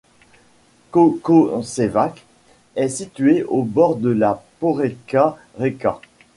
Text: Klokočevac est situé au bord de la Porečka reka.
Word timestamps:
Klokočevac 0.91 2.25
est 2.75 2.89
situé 2.89 3.43
au 3.43 3.61
bord 3.61 3.97
de 3.97 4.09
la 4.09 4.43
Porečka 4.59 5.37
reka. 5.59 6.01